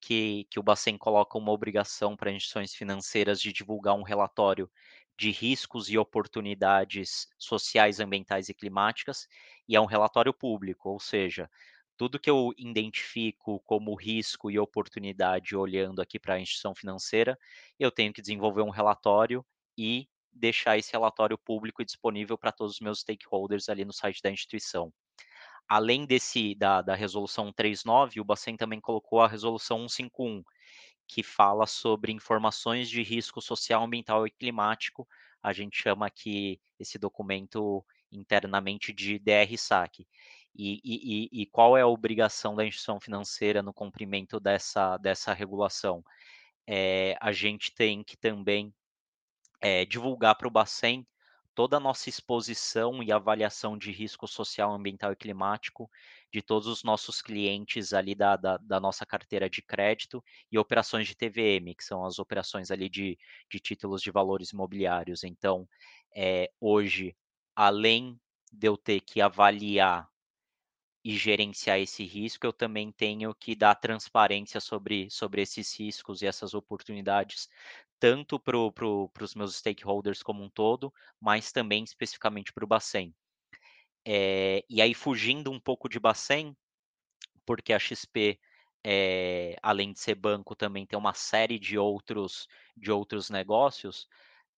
[0.00, 4.70] que, que o Bacen coloca uma obrigação para instituições financeiras de divulgar um relatório
[5.18, 9.26] de riscos e oportunidades sociais, ambientais e climáticas,
[9.68, 11.46] e é um relatório público, ou seja,
[11.96, 17.38] tudo que eu identifico como risco e oportunidade olhando aqui para a instituição financeira,
[17.78, 19.44] eu tenho que desenvolver um relatório
[19.78, 24.20] e deixar esse relatório público e disponível para todos os meus stakeholders ali no site
[24.22, 24.92] da instituição
[25.68, 30.42] além desse da, da resolução 39, o Bacen também colocou a resolução 151,
[31.08, 35.06] que fala sobre informações de risco social, ambiental e climático.
[35.42, 40.06] A gente chama aqui esse documento internamente de DR-SAC.
[40.58, 46.02] E, e, e, qual é a obrigação da instituição financeira no cumprimento dessa, dessa regulação?
[46.66, 48.74] É, a gente tem que também
[49.60, 51.06] é, divulgar para o Bacen
[51.54, 55.90] toda a nossa exposição e avaliação de risco social, ambiental e climático
[56.30, 61.06] de todos os nossos clientes ali da, da, da, nossa carteira de crédito e operações
[61.06, 63.18] de TVM, que são as operações ali de,
[63.50, 65.24] de títulos de valores imobiliários.
[65.24, 65.66] Então,
[66.14, 67.16] é, hoje,
[67.54, 68.20] além
[68.52, 70.06] de eu ter que avaliar
[71.06, 76.26] e gerenciar esse risco, eu também tenho que dar transparência sobre, sobre esses riscos e
[76.26, 77.48] essas oportunidades,
[78.00, 83.14] tanto para pro, os meus stakeholders como um todo, mas também especificamente para o Bacen.
[84.04, 86.56] É, e aí, fugindo um pouco de Bacen,
[87.44, 88.40] porque a XP,
[88.82, 94.08] é, eh, além de ser banco, também tem uma série de outros, de outros negócios,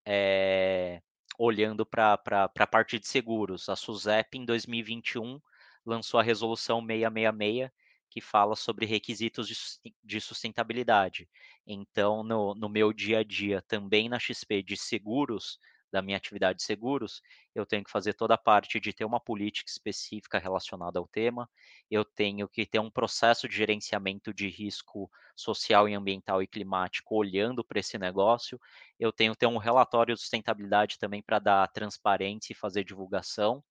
[0.02, 1.02] é,
[1.38, 2.14] olhando para
[2.58, 3.68] a parte de seguros.
[3.68, 5.38] A SUSEP, em 2021,
[5.88, 7.70] lançou a resolução 666,
[8.10, 11.28] que fala sobre requisitos de sustentabilidade.
[11.66, 15.58] Então, no, no meu dia a dia, também na XP de seguros,
[15.90, 17.22] da minha atividade de seguros,
[17.54, 21.48] eu tenho que fazer toda a parte de ter uma política específica relacionada ao tema,
[21.90, 27.16] eu tenho que ter um processo de gerenciamento de risco social e ambiental e climático
[27.16, 28.60] olhando para esse negócio,
[28.98, 33.62] eu tenho que ter um relatório de sustentabilidade também para dar transparência e fazer divulgação,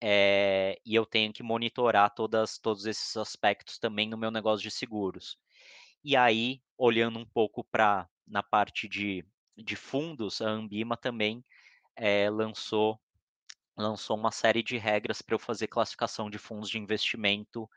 [0.00, 4.70] é, e eu tenho que monitorar todas, todos esses aspectos também no meu negócio de
[4.70, 5.38] seguros.
[6.04, 9.24] E aí, olhando um pouco para na parte de,
[9.56, 11.44] de fundos, a Ambima também
[11.96, 13.00] é, lançou,
[13.76, 17.68] lançou uma série de regras para eu fazer classificação de fundos de investimento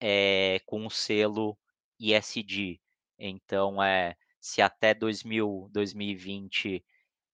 [0.00, 1.58] é, com o selo
[1.98, 2.80] ISD.
[3.18, 6.84] Então, é, se até 2000, 2020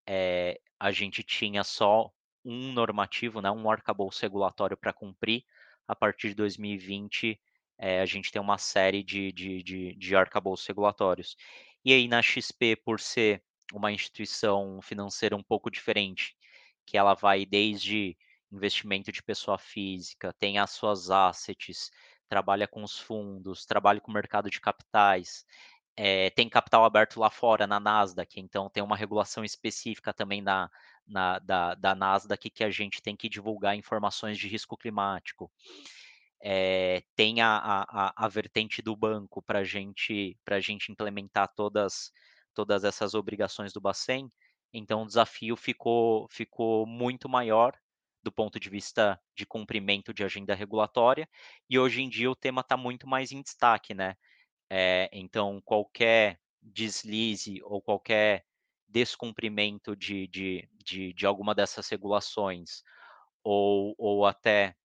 [0.07, 2.13] é, a gente tinha só
[2.45, 5.45] um normativo, né, um arcabouço regulatório para cumprir.
[5.87, 7.41] A partir de 2020,
[7.79, 11.37] é, eh, a gente tem uma série de, de, de, de arcabouços regulatórios.
[11.85, 16.37] E aí na XP, por ser uma instituição financeira um pouco diferente,
[16.87, 18.17] que ela vai desde
[18.53, 21.91] investimento de pessoa física, tem as suas assets,
[22.29, 25.45] trabalha com os fundos, trabalha com o mercado de capitais,
[25.97, 30.71] é, tem capital aberto lá fora, na Nasdaq, então tem uma regulação específica também na,
[31.07, 35.51] na, da, da Nasdaq que a gente tem que divulgar informações de risco climático.
[36.43, 42.13] É, tem a, a, a, vertente do banco para gente, a gente implementar todas,
[42.53, 44.31] todas essas obrigações do Bacen,
[44.73, 47.73] então o desafio ficou, ficou muito maior
[48.23, 51.29] do ponto de vista de cumprimento de agenda regulatória,
[51.69, 54.17] e hoje em dia o tema está muito mais em destaque, né?
[54.71, 58.45] É, então, qualquer deslize ou qualquer
[58.89, 62.83] descumprimento de, de, de, de alguma dessas regulações,
[63.43, 64.77] ou, ou até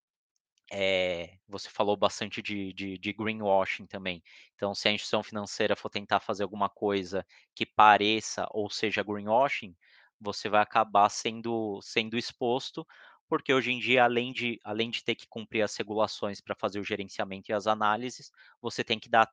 [0.72, 4.24] é, você falou bastante de, de, de, greenwashing também.
[4.56, 9.76] Então, se a instituição financeira for tentar fazer alguma coisa que pareça ou seja greenwashing,
[10.20, 12.86] você vai acabar sendo, sendo exposto,
[13.28, 16.80] porque hoje em dia, além de, além de ter que cumprir as regulações para fazer
[16.80, 19.30] o gerenciamento e as análises, você tem que dar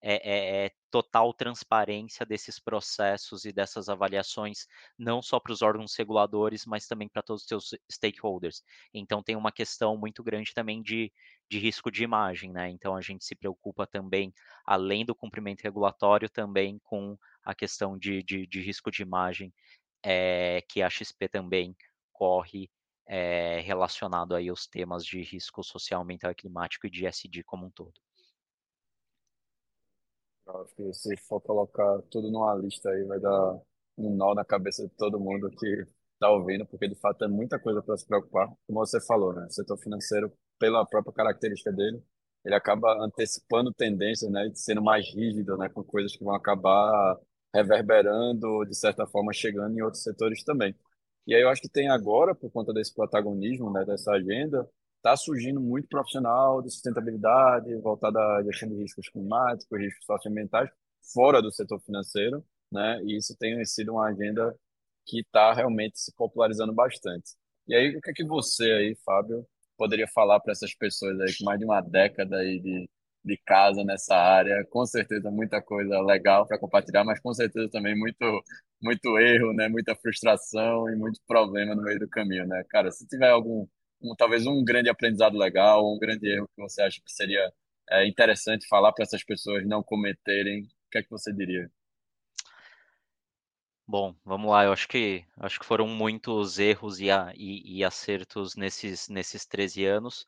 [0.00, 4.66] é, é, é, total transparência desses processos e dessas avaliações,
[4.98, 8.62] não só para os órgãos reguladores, mas também para todos os seus stakeholders.
[8.92, 11.10] Então, tem uma questão muito grande também de,
[11.50, 12.68] de risco de imagem, né?
[12.68, 14.32] Então, a gente se preocupa também,
[14.64, 19.52] além do cumprimento regulatório, também com a questão de, de, de risco de imagem,
[20.02, 21.74] é, que a XP também
[22.12, 22.70] corre
[23.06, 27.66] é, relacionado aí aos temas de risco social, ambiental e climático e de SD como
[27.66, 27.94] um todo.
[30.46, 33.54] Acho que se for colocar tudo numa lista aí, vai dar
[33.96, 37.58] um nó na cabeça de todo mundo que está ouvindo, porque de fato é muita
[37.58, 38.48] coisa para se preocupar.
[38.66, 39.46] Como você falou, né?
[39.46, 42.02] O setor financeiro, pela própria característica dele,
[42.44, 44.46] ele acaba antecipando tendências, né?
[44.48, 45.68] E sendo mais rígido, né?
[45.70, 47.18] Com coisas que vão acabar
[47.54, 50.74] reverberando, de certa forma, chegando em outros setores também.
[51.26, 53.84] E aí eu acho que tem agora, por conta desse protagonismo, né?
[53.84, 54.68] Dessa agenda,
[55.04, 60.70] está surgindo muito profissional de sustentabilidade, voltado à gestão de riscos climáticos, riscos socioambientais,
[61.12, 63.00] fora do setor financeiro, né?
[63.04, 64.56] E isso tem sido uma agenda
[65.06, 67.32] que está realmente se popularizando bastante.
[67.68, 71.36] E aí, o que é que você aí, Fábio, poderia falar para essas pessoas aí
[71.36, 72.88] com mais de uma década aí de,
[73.24, 74.64] de casa nessa área?
[74.70, 78.24] Com certeza muita coisa legal para compartilhar, mas com certeza também muito
[78.82, 79.68] muito erro, né?
[79.68, 82.64] Muita frustração e muito problema no meio do caminho, né?
[82.70, 83.66] Cara, se tiver algum
[84.00, 87.52] um, talvez um grande aprendizado legal, um grande erro que você acha que seria
[87.90, 90.62] é, interessante falar para essas pessoas não cometerem?
[90.62, 91.70] O que é que você diria?
[93.86, 94.64] Bom, vamos lá.
[94.64, 99.84] Eu acho que acho que foram muitos erros e, e, e acertos nesses nesses 13
[99.84, 100.26] anos.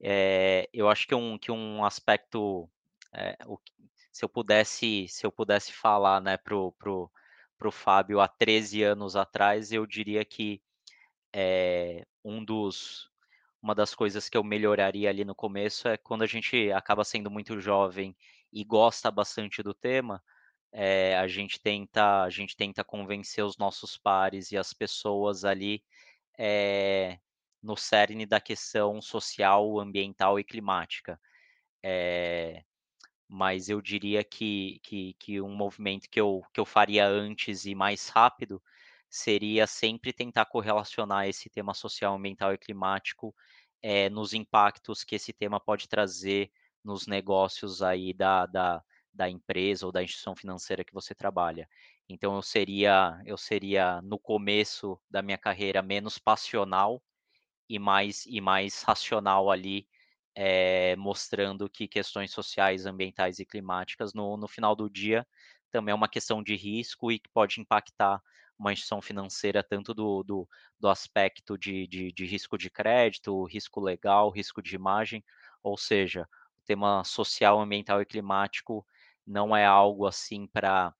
[0.00, 2.68] É, eu acho que um que um aspecto,
[3.12, 3.58] é, o,
[4.12, 7.10] se eu pudesse se eu pudesse falar, né, pro pro
[7.58, 10.62] pro Fábio há 13 anos atrás, eu diria que
[11.32, 13.10] é, um dos
[13.62, 17.30] uma das coisas que eu melhoraria ali no começo é quando a gente acaba sendo
[17.30, 18.16] muito jovem
[18.52, 20.22] e gosta bastante do tema,
[20.72, 25.82] é, a gente tenta a gente tenta convencer os nossos pares e as pessoas ali
[26.38, 27.18] é,
[27.62, 31.20] no cerne da questão social, ambiental e climática.
[31.82, 32.62] É,
[33.28, 37.74] mas eu diria que, que, que um movimento que eu, que eu faria antes e
[37.74, 38.62] mais rápido
[39.08, 43.34] seria sempre tentar correlacionar esse tema social, ambiental e climático
[43.82, 46.50] é, nos impactos que esse tema pode trazer
[46.84, 51.68] nos negócios aí da, da, da empresa ou da instituição financeira que você trabalha.
[52.08, 57.02] Então eu seria eu seria no começo da minha carreira menos passional
[57.68, 59.86] e mais e mais racional ali,
[60.34, 65.26] é, mostrando que questões sociais, ambientais e climáticas no, no final do dia
[65.70, 68.22] também é uma questão de risco e que pode impactar
[68.58, 73.80] uma instituição financeira, tanto do, do, do aspecto de, de, de, risco de crédito, risco
[73.80, 75.24] legal, risco de imagem,
[75.62, 78.84] ou seja, o tema social, ambiental e climático
[79.26, 80.94] não é algo assim para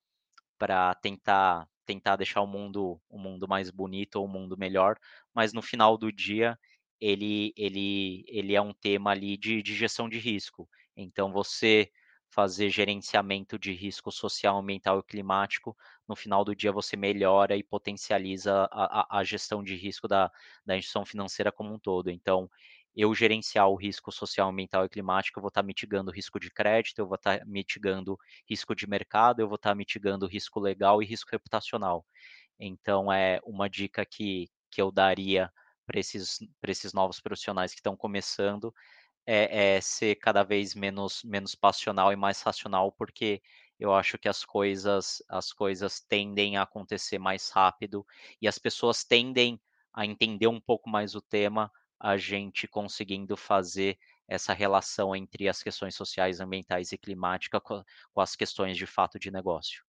[1.03, 4.99] tentar tentar deixar o mundo um mundo mais bonito ou um mundo melhor,
[5.35, 6.59] mas no final do dia
[7.01, 10.69] ele ele ele é um tema ali de, de gestão de risco.
[10.97, 11.91] Então você
[12.31, 15.77] fazer gerenciamento de risco social, ambiental e climático,
[16.07, 20.31] no final do dia você melhora e potencializa a, a, a gestão de risco da,
[20.65, 22.11] da instituição financeira como um todo.
[22.11, 22.49] Então,
[22.95, 26.51] eu gerenciar o risco social, ambiental e climático, eu vou estar mitigando o risco de
[26.51, 28.19] crédito, eu vou estar mitigando
[28.49, 32.05] risco de mercado, eu vou estar mitigando risco legal e risco reputacional.
[32.59, 35.53] Então, é uma dica que, que eu daria
[35.87, 38.75] para esses, esses novos profissionais que estão começando,
[39.31, 43.43] é, é, ser cada vez menos, menos passional e mais racional, porque
[43.79, 48.07] eu acho que as coisas as coisas tendem a acontecer mais rápido
[48.41, 49.61] e as pessoas tendem
[49.93, 51.71] a entender um pouco mais o tema,
[52.01, 58.21] a gente conseguindo fazer essa relação entre as questões sociais, ambientais e climática com, com
[58.23, 59.85] as questões de fato de negócio.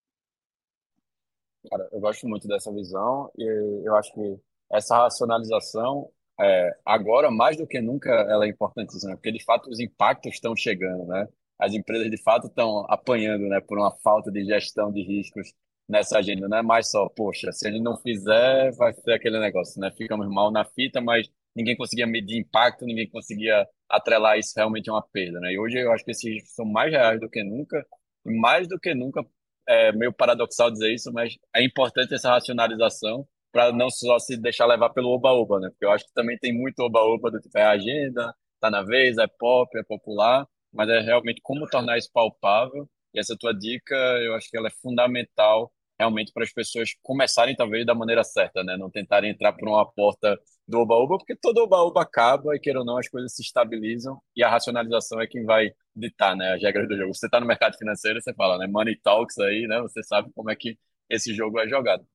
[1.69, 4.37] Cara, eu gosto muito dessa visão e eu acho que
[4.69, 9.79] essa racionalização, é, agora mais do que nunca, ela é importantíssima, porque de fato os
[9.79, 11.27] impactos estão chegando, né?
[11.59, 15.53] As empresas de fato estão apanhando, né, por uma falta de gestão de riscos
[15.89, 16.47] nessa agenda.
[16.47, 19.91] Não é mais só, poxa, se gente não fizer, vai ser aquele negócio, né?
[19.91, 24.93] Ficamos mal na fita, mas ninguém conseguia medir impacto, ninguém conseguia atrelar isso realmente a
[24.93, 25.51] uma perda, né?
[25.53, 27.85] E hoje eu acho que esses riscos são mais reais do que nunca,
[28.25, 29.25] e mais do que nunca
[29.67, 34.65] é meio paradoxal dizer isso, mas é importante essa racionalização para não só se deixar
[34.65, 35.69] levar pelo oba-oba, né?
[35.69, 39.17] Porque eu acho que também tem muito oba-oba do tipo, é agenda, tá na vez,
[39.17, 42.87] é pop, é popular, mas é realmente como tornar isso palpável.
[43.13, 47.55] E essa tua dica, eu acho que ela é fundamental realmente para as pessoas começarem
[47.55, 48.77] talvez da maneira certa, né?
[48.77, 52.85] Não tentarem entrar por uma porta do oba-oba, porque todo oba-oba acaba e, queira ou
[52.85, 56.87] não, as coisas se estabilizam e a racionalização é quem vai ditar, né, as regras
[56.87, 57.13] do jogo.
[57.13, 60.49] Você está no mercado financeiro, você fala, né, money talks aí, né, você sabe como
[60.51, 60.77] é que
[61.09, 62.05] esse jogo é jogado.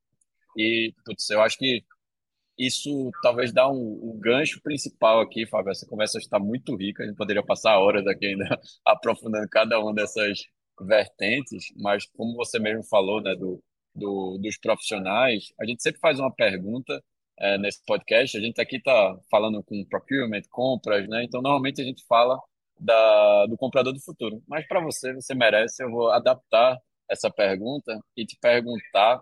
[0.56, 1.84] E, putz, eu acho que
[2.58, 5.72] isso talvez dá um, um gancho principal aqui, Fábio.
[5.72, 8.44] Essa conversa está muito rica, a gente poderia passar horas aqui ainda
[8.86, 10.38] aprofundando cada uma dessas
[10.80, 13.62] vertentes, mas como você mesmo falou, né, do,
[13.94, 17.02] do, dos profissionais, a gente sempre faz uma pergunta
[17.38, 18.36] é, nesse podcast.
[18.36, 21.24] A gente aqui está falando com procurement, compras, né?
[21.24, 22.38] Então, normalmente a gente fala
[22.78, 24.42] da, do comprador do futuro.
[24.48, 25.82] Mas para você, você merece.
[25.82, 26.78] Eu vou adaptar
[27.08, 29.20] essa pergunta e te perguntar,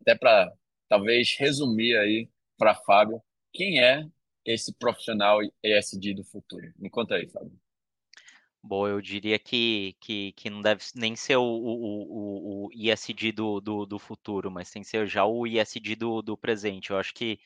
[0.00, 0.50] até para
[0.90, 2.28] talvez resumir aí
[2.58, 3.22] para Fábio,
[3.52, 4.06] quem é
[4.44, 6.72] esse profissional ESG do futuro?
[6.76, 7.52] Me conta aí, Fábio.
[8.62, 12.70] Bom, eu diria que, que, que não deve nem ser o, o, o, o
[13.34, 16.90] do, do, do, futuro, mas tem que ser já o ISD do, do presente.
[16.90, 17.38] Eu acho que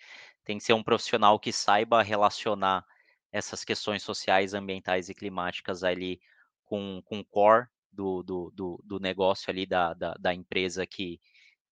[0.43, 2.85] tem que ser um profissional que saiba relacionar
[3.31, 6.21] essas questões sociais, ambientais e climáticas ali
[6.65, 11.21] com, com o core do, do, do, do negócio ali da, da, da, empresa que,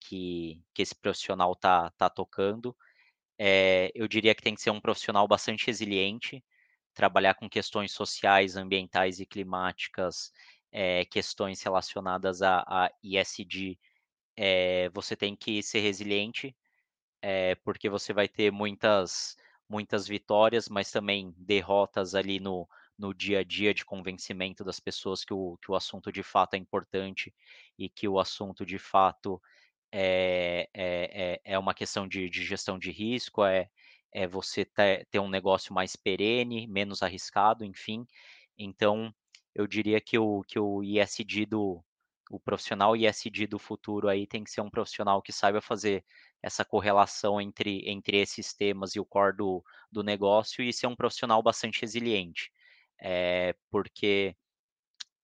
[0.03, 2.76] que, que esse profissional está tá tocando.
[3.38, 6.44] É, eu diria que tem que ser um profissional bastante resiliente,
[6.94, 10.32] trabalhar com questões sociais, ambientais e climáticas,
[10.70, 13.78] é, questões relacionadas a, a ISD,
[14.36, 16.57] é, você tem que ser resiliente,
[17.64, 19.36] porque você vai ter muitas,
[19.68, 25.24] muitas vitórias, mas também derrotas ali no, no dia a dia de convencimento das pessoas
[25.24, 27.34] que o, que o assunto de fato é importante
[27.78, 29.40] e que o assunto de fato
[29.93, 33.68] é, é, é uma questão de, de gestão de risco, é,
[34.12, 38.07] é você ter, ter um negócio mais perene, menos arriscado, enfim.
[38.59, 39.14] Então,
[39.55, 41.82] eu diria que o, que o ISD do
[42.30, 46.03] o profissional ISD do futuro aí tem que ser um profissional que saiba fazer
[46.43, 50.97] essa correlação entre, entre esses temas e o core do, do negócio e ser um
[50.97, 52.51] profissional bastante resiliente.
[52.99, 54.34] É, porque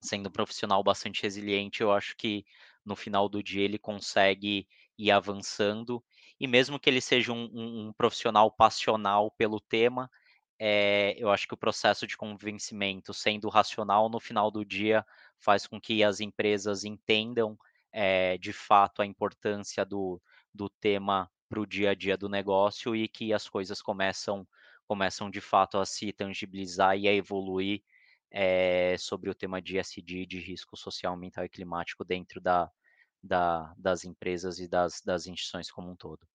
[0.03, 2.45] sendo um profissional bastante resiliente, eu acho que
[2.89, 4.67] no final do dia ele consegue
[4.99, 6.03] ir avançando
[6.41, 10.11] e mesmo que ele seja um, um, um profissional passional pelo tema,
[10.59, 15.05] é, eu acho que o processo de convencimento, sendo racional, no final do dia,
[15.39, 17.59] faz com que as empresas entendam
[17.93, 20.21] é, de fato a importância do,
[20.53, 24.47] do tema para o dia a dia do negócio e que as coisas começam,
[24.87, 27.83] começam de fato a se tangibilizar e a evoluir
[28.31, 32.71] é, sobre o tema de SD, de risco social, ambiental e climático dentro da,
[33.23, 36.27] da, das empresas e das, das instituições como um todo.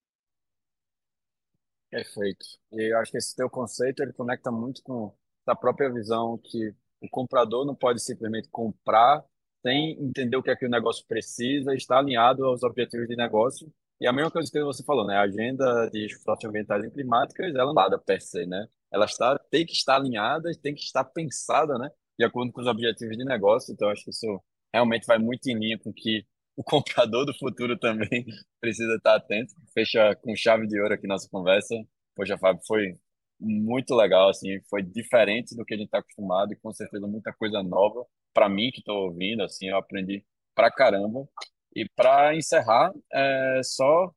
[1.89, 2.45] Perfeito.
[2.71, 5.15] E eu acho que esse teu conceito ele conecta muito com
[5.45, 9.23] a própria visão que o comprador não pode simplesmente comprar
[9.61, 13.71] sem entender o que é que o negócio precisa, estar alinhado aos objetivos de negócio.
[13.99, 15.15] E a mesma coisa que você falou, né?
[15.15, 18.67] A agenda de socioambientais e climáticas, ela não nada per se, né?
[18.91, 21.89] Ela está, tem que estar alinhada, tem que estar pensada, né?
[22.19, 23.71] De acordo com os objetivos de negócio.
[23.71, 26.25] Então, acho que isso realmente vai muito em linha com o que
[26.55, 28.25] o comprador do futuro também
[28.61, 29.53] precisa estar atento.
[29.73, 31.75] Fecha com chave de ouro aqui nossa conversa.
[32.15, 32.97] Poxa, Fábio, foi
[33.39, 37.33] muito legal, assim, foi diferente do que a gente está acostumado e com certeza muita
[37.33, 40.25] coisa nova para mim que estou ouvindo, assim, eu aprendi
[40.55, 41.27] pra caramba.
[41.75, 44.11] E para encerrar, é só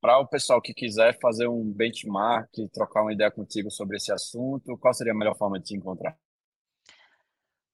[0.00, 4.76] para o pessoal que quiser fazer um benchmark, trocar uma ideia contigo sobre esse assunto,
[4.78, 6.16] qual seria a melhor forma de te encontrar?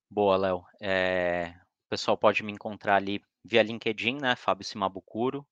[0.09, 0.63] Boa, Léo.
[0.81, 1.53] É,
[1.85, 4.35] o pessoal pode me encontrar ali via LinkedIn, né?
[4.35, 5.47] Fábio Simabukuro.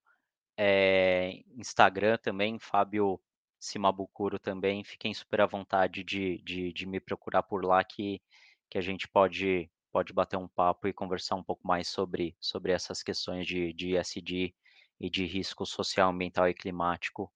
[0.57, 3.19] É, Instagram também, Fábio
[3.59, 4.83] Simabukuro também.
[4.83, 8.21] Fiquem super à vontade de, de, de me procurar por lá que,
[8.69, 12.71] que a gente pode, pode bater um papo e conversar um pouco mais sobre, sobre
[12.71, 14.55] essas questões de, de ESG
[14.99, 17.31] e de risco social, ambiental e climático,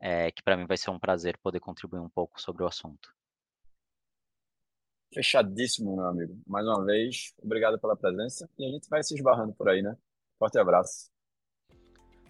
[0.00, 3.17] é, que para mim vai ser um prazer poder contribuir um pouco sobre o assunto.
[5.12, 6.38] Fechadíssimo, meu amigo.
[6.46, 9.96] Mais uma vez, obrigado pela presença e a gente vai se esbarrando por aí, né?
[10.38, 11.10] Forte abraço.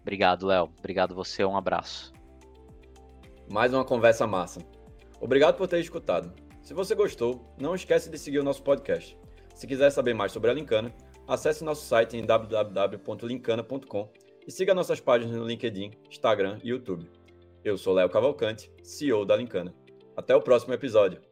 [0.01, 0.73] Obrigado, Léo.
[0.79, 2.13] Obrigado você, um abraço.
[3.51, 4.61] Mais uma conversa massa.
[5.21, 6.33] Obrigado por ter escutado.
[6.63, 9.19] Se você gostou, não esquece de seguir o nosso podcast.
[9.55, 10.95] Se quiser saber mais sobre a Lincana,
[11.27, 14.13] acesse nosso site em www.lincana.com
[14.47, 17.11] e siga nossas páginas no LinkedIn, Instagram e YouTube.
[17.65, 19.75] Eu sou Léo Cavalcante, CEO da Lincana.
[20.17, 21.28] Até o próximo episódio.